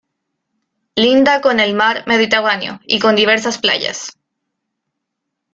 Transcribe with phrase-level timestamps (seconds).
[0.95, 4.17] Linda con el Mar Mediterráneo y con diversas playas.